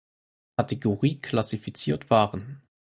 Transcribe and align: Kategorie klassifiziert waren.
Kategorie 0.57 1.21
klassifiziert 1.21 2.09
waren. 2.09 2.63